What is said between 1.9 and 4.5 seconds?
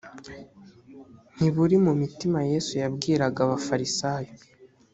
mitima yesu yabwiraga abafarisayo